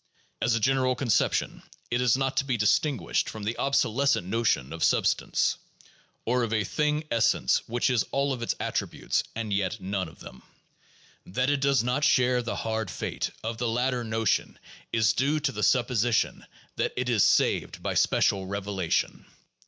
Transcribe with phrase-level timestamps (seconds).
[0.41, 4.83] As a general conception it is not to be distinguished from the obsolescent notion of
[4.83, 5.57] substance,
[6.25, 10.17] or of a thing essence which is all of its attributes, and yet none of
[10.19, 10.41] them.
[11.27, 14.57] That it does not share the hard fate of the latter notion
[14.91, 16.47] is due to the supposition
[16.77, 19.27] that it is saved by special revelation.